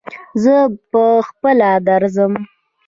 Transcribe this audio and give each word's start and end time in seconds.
زه 0.43 0.55
پهخپله 0.91 1.71
درځم. 1.87 2.33